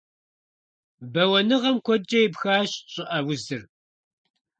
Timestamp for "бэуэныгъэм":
1.13-1.77